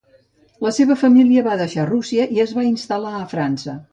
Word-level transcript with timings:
La 0.65 0.71
seva 0.77 0.95
família 1.01 1.43
va 1.49 1.59
deixar 1.59 1.85
Rússia 1.91 2.27
i 2.37 2.43
es 2.47 2.57
va 2.61 2.65
instal·lar 2.73 3.15
a 3.23 3.31
França. 3.37 3.81